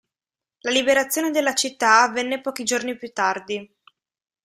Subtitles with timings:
[0.61, 3.71] La liberazione della città avvenne pochi giorni più tardi.